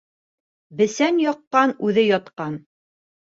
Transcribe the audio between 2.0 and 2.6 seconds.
ятҡан.